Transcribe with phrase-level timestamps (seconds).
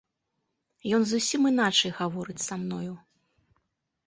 [0.97, 2.93] Ён зусім іначай гаворыць са мною.